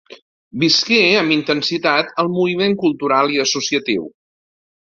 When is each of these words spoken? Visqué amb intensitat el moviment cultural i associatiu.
Visqué 0.63 0.97
amb 1.17 1.35
intensitat 1.35 2.11
el 2.25 2.31
moviment 2.39 2.75
cultural 2.87 3.33
i 3.37 3.41
associatiu. 3.47 4.09